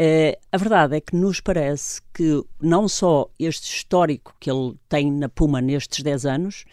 Uh, 0.00 0.36
a 0.50 0.56
verdade 0.56 0.96
é 0.96 1.00
que 1.00 1.14
nos 1.14 1.40
parece 1.40 2.00
que 2.12 2.42
não 2.60 2.88
só 2.88 3.28
este 3.38 3.76
histórico 3.76 4.34
que 4.40 4.50
ele 4.50 4.74
tem 4.88 5.10
na 5.10 5.28
Puma 5.28 5.60
nestes 5.60 6.02
10 6.02 6.26
anos, 6.26 6.64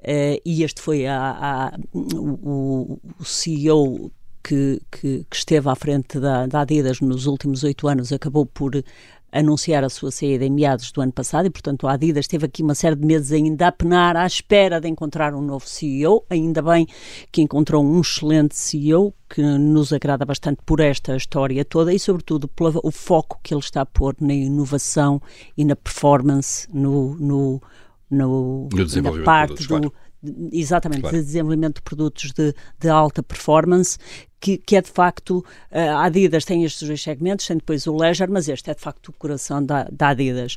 uh, 0.00 0.40
e 0.44 0.62
este 0.62 0.82
foi 0.82 1.06
a, 1.06 1.70
a, 1.72 1.78
o, 1.94 2.98
o 3.18 3.24
CEO 3.24 4.10
que, 4.46 4.80
que, 4.92 5.26
que, 5.28 5.36
esteve 5.36 5.68
à 5.68 5.74
frente 5.74 6.20
da, 6.20 6.46
da 6.46 6.60
Adidas 6.60 7.00
nos 7.00 7.26
últimos 7.26 7.64
oito 7.64 7.88
anos 7.88 8.12
acabou 8.12 8.46
por 8.46 8.80
anunciar 9.32 9.82
a 9.82 9.88
sua 9.88 10.12
saída 10.12 10.44
em 10.44 10.50
meados 10.50 10.92
do 10.92 11.00
ano 11.00 11.12
passado 11.12 11.46
e, 11.46 11.50
portanto, 11.50 11.88
a 11.88 11.94
Adidas 11.94 12.28
teve 12.28 12.46
aqui 12.46 12.62
uma 12.62 12.74
série 12.74 12.94
de 12.94 13.04
meses 13.04 13.32
ainda 13.32 13.66
a 13.66 13.72
penar 13.72 14.16
à 14.16 14.24
espera 14.24 14.80
de 14.80 14.88
encontrar 14.88 15.34
um 15.34 15.42
novo 15.42 15.66
CEO. 15.66 16.24
Ainda 16.30 16.62
bem 16.62 16.86
que 17.32 17.42
encontrou 17.42 17.84
um 17.84 18.00
excelente 18.00 18.56
CEO 18.56 19.12
que 19.28 19.42
nos 19.42 19.92
agrada 19.92 20.24
bastante 20.24 20.60
por 20.64 20.78
esta 20.78 21.16
história 21.16 21.64
toda 21.64 21.92
e, 21.92 21.98
sobretudo, 21.98 22.46
pelo 22.46 22.80
o 22.84 22.92
foco 22.92 23.40
que 23.42 23.52
ele 23.52 23.60
está 23.60 23.80
a 23.80 23.86
pôr 23.86 24.14
na 24.20 24.32
inovação 24.32 25.20
e 25.56 25.64
na 25.64 25.74
performance, 25.74 26.68
no, 26.72 27.16
no, 27.16 27.60
no, 28.08 28.68
no 28.72 29.02
na 29.02 29.24
parte 29.24 29.66
do, 29.66 29.92
exatamente, 30.52 31.02
claro. 31.02 31.16
de 31.16 31.22
desenvolvimento 31.24 31.76
de 31.76 31.82
produtos 31.82 32.32
de, 32.32 32.54
de 32.78 32.88
alta 32.88 33.22
performance, 33.22 33.98
que, 34.46 34.58
que, 34.58 34.76
é 34.76 34.80
de 34.80 34.90
facto, 34.90 35.44
a 35.72 36.04
Adidas 36.04 36.44
tem 36.44 36.62
estes 36.62 36.86
dois 36.86 37.02
segmentos, 37.02 37.44
tem 37.44 37.56
depois 37.56 37.84
o 37.88 37.96
Leisure, 37.96 38.30
mas 38.30 38.48
este 38.48 38.70
é 38.70 38.74
de 38.74 38.80
facto 38.80 39.08
o 39.08 39.12
coração 39.12 39.64
da, 39.64 39.88
da 39.90 40.10
Adidas. 40.10 40.56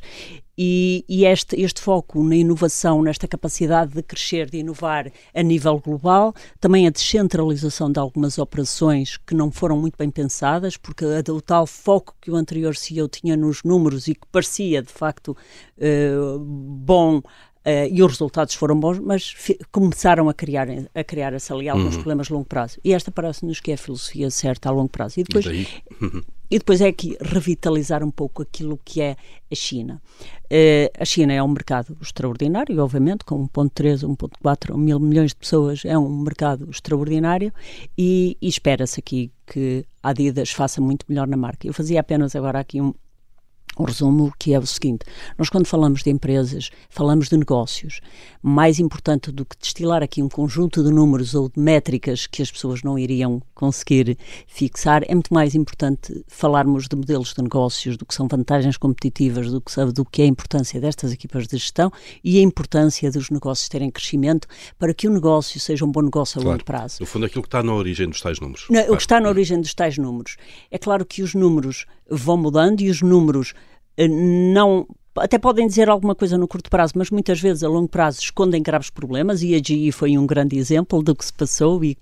E, 0.56 1.04
e, 1.08 1.24
este, 1.24 1.60
este 1.60 1.80
foco 1.80 2.22
na 2.22 2.36
inovação, 2.36 3.02
nesta 3.02 3.26
capacidade 3.26 3.92
de 3.92 4.02
crescer, 4.02 4.48
de 4.48 4.58
inovar 4.58 5.10
a 5.34 5.42
nível 5.42 5.80
global, 5.80 6.32
também 6.60 6.86
a 6.86 6.90
descentralização 6.90 7.90
de 7.90 7.98
algumas 7.98 8.38
operações 8.38 9.16
que 9.16 9.34
não 9.34 9.50
foram 9.50 9.76
muito 9.76 9.96
bem 9.98 10.10
pensadas, 10.10 10.76
porque 10.76 11.04
o 11.04 11.40
tal 11.40 11.66
foco 11.66 12.14
que 12.20 12.30
o 12.30 12.36
anterior 12.36 12.76
CEO 12.76 13.08
tinha 13.08 13.36
nos 13.36 13.64
números 13.64 14.06
e 14.06 14.14
que 14.14 14.26
parecia 14.30 14.82
de 14.82 14.92
facto 14.92 15.36
uh, 15.78 16.38
bom 16.38 17.22
Uh, 17.60 17.92
e 17.92 18.02
os 18.02 18.12
resultados 18.12 18.54
foram 18.54 18.78
bons, 18.78 18.98
mas 18.98 19.34
começaram 19.70 20.30
a 20.30 20.34
criar, 20.34 20.66
a 20.94 21.04
criar 21.04 21.34
ali 21.34 21.68
alguns 21.68 21.94
uhum. 21.94 22.00
problemas 22.00 22.30
a 22.30 22.34
longo 22.34 22.46
prazo. 22.46 22.78
E 22.82 22.94
esta 22.94 23.10
parece-nos 23.10 23.60
que 23.60 23.70
é 23.70 23.74
a 23.74 23.78
filosofia 23.78 24.30
certa 24.30 24.70
a 24.70 24.72
longo 24.72 24.88
prazo. 24.88 25.20
E 25.20 25.24
depois, 25.24 25.44
e 26.50 26.58
depois 26.58 26.80
é 26.80 26.88
aqui 26.88 27.18
revitalizar 27.20 28.02
um 28.02 28.10
pouco 28.10 28.40
aquilo 28.40 28.80
que 28.82 29.02
é 29.02 29.14
a 29.52 29.54
China. 29.54 30.00
Uh, 30.46 30.88
a 30.98 31.04
China 31.04 31.34
é 31.34 31.42
um 31.42 31.48
mercado 31.48 31.98
extraordinário, 32.00 32.82
obviamente, 32.82 33.26
com 33.26 33.46
1.3, 33.46 34.06
1.4 34.06 34.74
mil 34.78 34.98
milhões 34.98 35.32
de 35.32 35.36
pessoas, 35.36 35.84
é 35.84 35.98
um 35.98 36.08
mercado 36.08 36.66
extraordinário 36.70 37.52
e, 37.96 38.38
e 38.40 38.48
espera-se 38.48 39.00
aqui 39.00 39.30
que 39.46 39.84
a 40.02 40.10
Adidas 40.10 40.50
faça 40.50 40.80
muito 40.80 41.04
melhor 41.10 41.28
na 41.28 41.36
marca. 41.36 41.66
Eu 41.66 41.74
fazia 41.74 42.00
apenas 42.00 42.34
agora 42.34 42.58
aqui 42.58 42.80
um, 42.80 42.94
um 43.80 43.84
resumo 43.84 44.32
que 44.38 44.52
é 44.54 44.58
o 44.58 44.66
seguinte: 44.66 45.04
nós, 45.38 45.48
quando 45.48 45.66
falamos 45.66 46.02
de 46.02 46.10
empresas, 46.10 46.70
falamos 46.88 47.28
de 47.28 47.36
negócios. 47.36 48.00
Mais 48.42 48.78
importante 48.78 49.30
do 49.30 49.44
que 49.44 49.56
destilar 49.58 50.02
aqui 50.02 50.22
um 50.22 50.28
conjunto 50.28 50.82
de 50.82 50.90
números 50.90 51.34
ou 51.34 51.48
de 51.48 51.58
métricas 51.58 52.26
que 52.26 52.42
as 52.42 52.50
pessoas 52.50 52.82
não 52.82 52.98
iriam 52.98 53.42
conseguir 53.54 54.16
fixar, 54.46 55.02
é 55.06 55.14
muito 55.14 55.32
mais 55.32 55.54
importante 55.54 56.24
falarmos 56.26 56.88
de 56.88 56.96
modelos 56.96 57.34
de 57.34 57.42
negócios, 57.42 57.96
do 57.96 58.06
que 58.06 58.14
são 58.14 58.26
vantagens 58.28 58.76
competitivas, 58.76 59.50
do 59.50 59.60
que, 59.60 59.70
sabe, 59.70 59.92
do 59.92 60.04
que 60.04 60.22
é 60.22 60.24
a 60.24 60.28
importância 60.28 60.80
destas 60.80 61.12
equipas 61.12 61.46
de 61.46 61.56
gestão 61.56 61.92
e 62.22 62.38
a 62.38 62.42
importância 62.42 63.10
dos 63.10 63.30
negócios 63.30 63.68
terem 63.68 63.90
crescimento 63.90 64.48
para 64.78 64.94
que 64.94 65.08
o 65.08 65.10
negócio 65.10 65.60
seja 65.60 65.84
um 65.84 65.90
bom 65.90 66.02
negócio 66.02 66.38
a 66.38 66.42
claro. 66.42 66.56
longo 66.56 66.64
prazo. 66.64 66.96
No 67.00 67.06
fundo, 67.06 67.26
aquilo 67.26 67.42
que 67.42 67.48
está 67.48 67.62
na 67.62 67.74
origem 67.74 68.08
dos 68.08 68.20
tais 68.20 68.40
números. 68.40 68.66
Não, 68.68 68.76
claro. 68.76 68.92
O 68.92 68.96
que 68.96 69.02
está 69.02 69.20
na 69.20 69.28
origem 69.28 69.60
dos 69.60 69.74
tais 69.74 69.98
números. 69.98 70.36
É 70.70 70.78
claro 70.78 71.04
que 71.04 71.22
os 71.22 71.34
números 71.34 71.86
vão 72.10 72.36
mudando 72.36 72.80
e 72.80 72.90
os 72.90 73.02
números 73.02 73.54
não 74.08 74.86
até 75.16 75.38
podem 75.38 75.66
dizer 75.66 75.88
alguma 75.88 76.14
coisa 76.14 76.38
no 76.38 76.46
curto 76.46 76.70
prazo, 76.70 76.94
mas 76.96 77.10
muitas 77.10 77.40
vezes 77.40 77.62
a 77.62 77.68
longo 77.68 77.88
prazo 77.88 78.20
escondem 78.20 78.62
graves 78.62 78.90
problemas 78.90 79.42
e 79.42 79.54
a 79.54 79.58
GE 79.58 79.92
foi 79.92 80.16
um 80.16 80.26
grande 80.26 80.56
exemplo 80.56 81.02
do 81.02 81.14
que 81.14 81.24
se 81.24 81.32
passou 81.32 81.84
e 81.84 81.96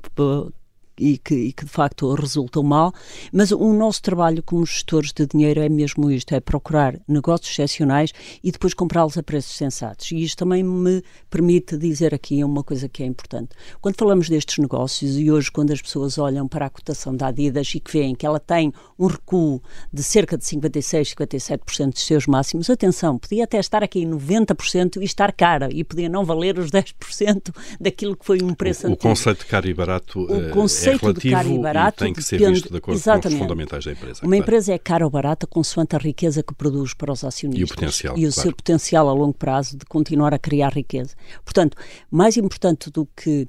e 0.98 1.18
que, 1.18 1.34
e 1.34 1.52
que 1.52 1.64
de 1.64 1.70
facto 1.70 2.12
resultam 2.14 2.62
mal, 2.62 2.92
mas 3.32 3.50
o 3.52 3.72
nosso 3.72 4.02
trabalho 4.02 4.42
como 4.42 4.64
gestores 4.66 5.12
de 5.12 5.26
dinheiro 5.26 5.60
é 5.60 5.68
mesmo 5.68 6.10
isto, 6.10 6.34
é 6.34 6.40
procurar 6.40 6.98
negócios 7.06 7.50
excepcionais 7.50 8.12
e 8.42 8.50
depois 8.50 8.74
comprá-los 8.74 9.16
a 9.16 9.22
preços 9.22 9.56
sensatos. 9.56 10.10
E 10.12 10.22
isto 10.22 10.38
também 10.38 10.62
me 10.62 11.02
permite 11.30 11.76
dizer 11.76 12.14
aqui 12.14 12.42
uma 12.42 12.62
coisa 12.62 12.88
que 12.88 13.02
é 13.02 13.06
importante. 13.06 13.50
Quando 13.80 13.96
falamos 13.96 14.28
destes 14.28 14.58
negócios 14.58 15.18
e 15.18 15.30
hoje 15.30 15.50
quando 15.50 15.72
as 15.72 15.80
pessoas 15.80 16.18
olham 16.18 16.46
para 16.46 16.66
a 16.66 16.70
cotação 16.70 17.14
da 17.14 17.28
Adidas 17.28 17.74
e 17.74 17.80
que 17.80 17.92
veem 17.92 18.14
que 18.14 18.26
ela 18.26 18.40
tem 18.40 18.72
um 18.98 19.06
recuo 19.06 19.62
de 19.92 20.02
cerca 20.02 20.36
de 20.36 20.44
56, 20.44 21.14
57% 21.14 21.92
dos 21.92 22.06
seus 22.06 22.26
máximos, 22.26 22.70
atenção, 22.70 23.18
podia 23.18 23.44
até 23.44 23.58
estar 23.58 23.82
aqui 23.82 24.00
em 24.00 24.10
90% 24.10 25.00
e 25.00 25.04
estar 25.04 25.32
cara 25.32 25.68
e 25.72 25.84
podia 25.84 26.08
não 26.08 26.24
valer 26.24 26.58
os 26.58 26.70
10% 26.70 27.54
daquilo 27.80 28.16
que 28.16 28.24
foi 28.24 28.42
um 28.42 28.54
preço 28.54 28.86
o, 28.86 28.90
antigo. 28.90 29.08
O 29.08 29.10
conceito 29.10 29.40
de 29.40 29.46
caro 29.46 29.68
e 29.68 29.74
barato 29.74 30.20
o 30.20 30.34
é, 30.34 30.50
conceito 30.92 31.18
é 31.18 31.20
de 31.20 31.30
caro 31.30 31.48
e 31.50 31.58
barato 31.58 32.04
e 32.04 32.06
tem 32.06 32.14
que 32.14 32.22
ser 32.22 32.38
depende, 32.38 32.60
visto 32.60 32.70
de 32.70 32.78
acordo 32.78 32.96
exatamente. 32.96 33.28
com 33.28 33.34
os 33.34 33.38
fundamentais 33.38 33.84
da 33.84 33.92
empresa. 33.92 34.20
Uma 34.22 34.30
claro. 34.30 34.36
empresa 34.36 34.72
é 34.72 34.78
cara 34.78 35.04
ou 35.04 35.10
barata 35.10 35.46
consoante 35.46 35.96
a 35.96 35.98
riqueza 35.98 36.42
que 36.42 36.54
produz 36.54 36.94
para 36.94 37.12
os 37.12 37.24
acionistas. 37.24 37.68
E 37.68 37.72
o 37.72 37.74
potencial. 37.74 38.18
E 38.18 38.26
o 38.26 38.32
claro. 38.32 38.42
seu 38.42 38.56
potencial 38.56 39.08
a 39.08 39.12
longo 39.12 39.34
prazo 39.34 39.76
de 39.76 39.84
continuar 39.84 40.32
a 40.32 40.38
criar 40.38 40.72
riqueza. 40.72 41.14
Portanto, 41.44 41.76
mais 42.10 42.36
importante 42.36 42.90
do 42.90 43.06
que 43.16 43.48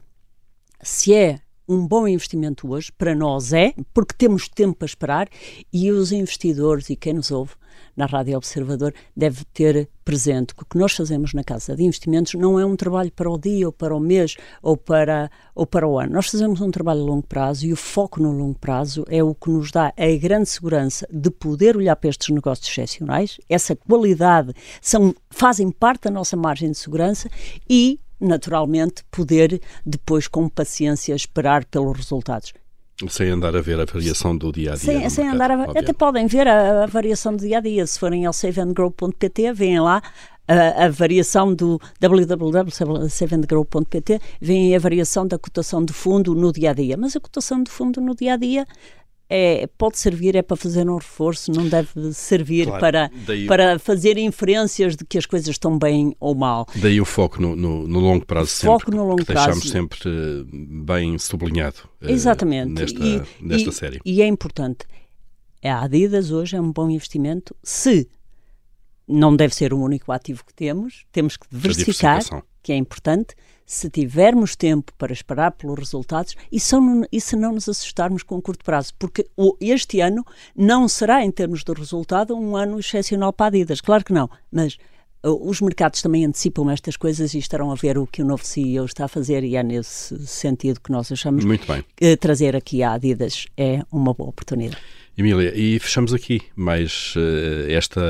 se 0.82 1.14
é 1.14 1.40
um 1.70 1.86
bom 1.88 2.08
investimento 2.08 2.72
hoje, 2.72 2.92
para 2.92 3.14
nós 3.14 3.54
é, 3.54 3.76
porque 3.94 4.16
temos 4.18 4.50
tempo 4.50 4.80
para 4.80 4.88
esperar 4.88 5.30
e 5.72 5.92
os 5.92 6.12
investidores 6.12 6.90
e 6.90 6.96
quem 6.96 7.14
nos 7.14 7.30
ouve 7.30 7.52
na 7.96 8.08
Rádio 8.08 8.38
Observador 8.38 8.94
deve 9.16 9.46
ter 9.54 9.88
presente 10.04 10.56
que 10.56 10.64
o 10.64 10.66
que 10.66 10.78
nós 10.78 10.94
fazemos 10.94 11.34
na 11.34 11.44
Casa 11.44 11.76
de 11.76 11.84
Investimentos 11.84 12.34
não 12.34 12.60
é 12.60 12.66
um 12.66 12.76
trabalho 12.76 13.12
para 13.12 13.30
o 13.30 13.38
dia 13.38 13.68
ou 13.68 13.72
para 13.72 13.96
o 13.96 14.00
mês 14.00 14.36
ou 14.64 14.76
para, 14.76 15.30
ou 15.54 15.68
para 15.68 15.88
o 15.88 16.00
ano. 16.00 16.14
Nós 16.14 16.28
fazemos 16.28 16.60
um 16.62 16.72
trabalho 16.72 17.02
a 17.02 17.06
longo 17.06 17.28
prazo 17.28 17.68
e 17.68 17.74
o 17.74 17.76
foco 17.76 18.20
no 18.20 18.32
longo 18.32 18.58
prazo 18.58 19.06
é 19.08 19.24
o 19.24 19.36
que 19.36 19.52
nos 19.52 19.72
dá 19.72 19.94
a 19.96 20.18
grande 20.18 20.50
segurança 20.50 21.08
de 21.12 21.30
poder 21.30 21.78
olhar 21.78 21.96
para 21.96 22.10
estes 22.10 22.30
negócios 22.30 22.68
excepcionais. 22.68 23.38
Essa 23.48 23.76
qualidade 23.76 24.54
são, 24.82 25.14
fazem 25.30 25.70
parte 25.70 26.06
da 26.06 26.12
nossa 26.12 26.36
margem 26.36 26.72
de 26.72 26.78
segurança 26.78 27.30
e 27.70 28.00
naturalmente, 28.20 29.04
poder 29.10 29.62
depois, 29.86 30.28
com 30.28 30.50
paciência, 30.50 31.16
esperar 31.16 31.64
pelos 31.66 31.98
resultados. 31.98 32.54
Sem 33.08 33.30
andar 33.30 33.56
a 33.56 33.62
ver 33.62 33.80
a 33.80 33.86
variação 33.86 34.36
do 34.38 34.52
dia 34.52 34.74
a 34.74 34.76
dia. 34.76 34.84
Sem, 34.84 35.10
sem 35.10 35.30
andar 35.30 35.52
a, 35.52 35.64
Até 35.64 35.94
podem 35.94 36.28
ver 36.28 36.50
a, 36.50 36.84
a, 36.84 36.86
variação 36.86 37.34
do 37.34 37.40
dia 37.40 37.60
a 37.60 37.62
dia. 37.62 37.88
Se 37.88 37.98
forem 37.98 38.26
ao 38.26 38.34
saveandgrow.pt, 38.34 39.54
veem 39.54 39.80
lá 39.80 40.04
a, 40.46 40.84
a, 40.86 40.90
variação 40.90 41.54
do 41.54 41.80
www.saveandgrow.pt, 42.00 44.20
veem 44.42 44.76
a 44.76 44.80
variação 44.80 45.26
da 45.26 45.40
cotação 45.40 45.86
de 45.86 45.94
fundo 45.94 46.36
no 46.36 46.52
dia 46.52 46.72
a 46.72 46.74
dia. 46.74 46.98
Mas 46.98 47.16
a 47.16 47.22
cotação 47.22 47.64
de 47.64 47.72
fundo 47.72 48.02
no 48.02 48.14
dia 48.14 48.34
a 48.34 48.38
dia 48.38 48.68
é, 49.30 49.68
pode 49.78 50.00
servir 50.00 50.36
é 50.36 50.42
para 50.42 50.58
fazer 50.58 50.90
um 50.90 50.98
reforço, 50.98 51.52
não 51.52 51.68
deve 51.70 52.14
servir 52.14 52.66
claro, 52.66 52.80
para, 52.80 53.12
daí, 53.28 53.46
para 53.46 53.78
fazer 53.78 54.18
inferências 54.18 54.96
de 54.96 55.06
que 55.06 55.18
as 55.18 55.26
coisas 55.26 55.50
estão 55.50 55.78
bem 55.78 56.16
ou 56.20 56.34
mal. 56.34 56.68
Daí 56.76 57.00
o 57.00 57.06
foco 57.06 57.40
no, 57.40 57.56
no, 57.56 57.88
no 57.88 58.00
longo 58.00 58.26
prazo 58.26 58.50
foco 58.66 58.86
sempre, 58.86 58.96
no 58.96 59.08
longo 59.08 59.18
que 59.18 59.26
prazo. 59.26 59.60
deixamos 59.60 59.70
sempre 59.70 60.00
eh, 60.10 60.44
bem 60.52 61.18
sublinhado 61.20 61.78
eh, 62.02 62.12
Exatamente. 62.12 62.72
nesta, 62.72 63.06
e, 63.06 63.22
nesta 63.40 63.70
e, 63.70 63.74
série. 63.74 64.00
E 64.04 64.22
é 64.22 64.28
importante, 64.28 64.86
a 65.64 65.84
Adidas 65.84 66.32
hoje 66.32 66.56
é 66.56 66.62
um 66.62 66.72
bom 66.72 66.90
investimento 66.90 67.56
se 67.62 68.10
não 69.10 69.36
deve 69.36 69.56
ser 69.56 69.74
o 69.74 69.80
único 69.80 70.12
ativo 70.12 70.46
que 70.46 70.54
temos, 70.54 71.06
temos 71.12 71.36
que 71.36 71.48
diversificar, 71.50 72.22
que 72.62 72.72
é 72.72 72.76
importante, 72.76 73.36
se 73.66 73.90
tivermos 73.90 74.56
tempo 74.56 74.92
para 74.98 75.14
esperar 75.14 75.52
pelos 75.52 75.78
resultados 75.78 76.36
e, 76.52 76.60
são, 76.60 77.04
e 77.12 77.22
se 77.22 77.36
não 77.36 77.54
nos 77.54 77.70
assustarmos 77.70 78.24
com 78.24 78.36
o 78.36 78.42
curto 78.42 78.64
prazo, 78.64 78.94
porque 78.98 79.28
este 79.60 80.00
ano 80.02 80.26
não 80.56 80.88
será, 80.88 81.24
em 81.24 81.32
termos 81.32 81.64
de 81.64 81.72
resultado, 81.74 82.36
um 82.36 82.56
ano 82.56 82.80
excepcional 82.80 83.34
para 83.34 83.46
a 83.46 83.50
Adidas, 83.50 83.80
claro 83.80 84.04
que 84.04 84.12
não, 84.14 84.30
mas 84.52 84.78
uh, 85.24 85.50
os 85.50 85.62
mercados 85.62 86.02
também 86.02 86.26
antecipam 86.26 86.72
estas 86.72 86.98
coisas 86.98 87.34
e 87.34 87.38
estarão 87.38 87.72
a 87.72 87.76
ver 87.76 87.98
o 87.98 88.08
que 88.08 88.24
o 88.24 88.26
novo 88.26 88.44
CEO 88.44 88.86
está 88.86 89.06
a 89.06 89.08
fazer 89.08 89.44
e 89.44 89.56
é 89.56 89.62
nesse 89.62 90.26
sentido 90.26 90.80
que 90.80 90.92
nós 90.92 91.12
achamos 91.12 91.46
que 91.96 92.18
trazer 92.18 92.56
aqui 92.56 92.82
a 92.82 92.94
Adidas 92.94 93.46
é 93.56 93.84
uma 93.92 94.14
boa 94.14 94.30
oportunidade. 94.30 94.82
Emília, 95.20 95.52
e 95.54 95.78
fechamos 95.80 96.14
aqui 96.14 96.42
mais 96.56 97.14
uh, 97.18 97.70
esta, 97.70 98.02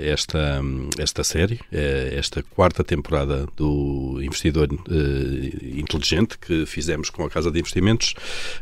esta, 0.00 0.62
esta 0.98 1.22
série, 1.22 1.56
uh, 1.56 2.16
esta 2.18 2.42
quarta 2.42 2.82
temporada 2.82 3.46
do 3.54 4.18
Investidor 4.22 4.72
uh, 4.72 5.78
Inteligente 5.78 6.38
que 6.38 6.64
fizemos 6.64 7.10
com 7.10 7.22
a 7.22 7.28
Casa 7.28 7.50
de 7.50 7.58
Investimentos. 7.60 8.14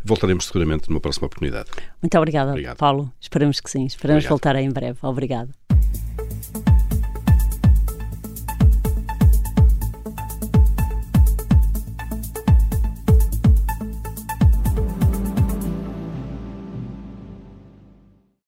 Voltaremos 0.05 0.47
seguramente 0.47 0.89
numa 0.89 1.01
próxima 1.01 1.27
oportunidade. 1.27 1.71
Muito 2.03 2.19
obrigada, 2.19 2.51
Obrigado. 2.51 2.77
Paulo. 2.77 3.13
Esperamos 3.21 3.61
que 3.61 3.71
sim. 3.71 3.87
Esperamos 3.87 4.25
Obrigado. 4.25 4.31
voltar 4.31 4.57
em 4.57 4.69
breve. 4.69 4.99
Obrigado. 5.03 5.51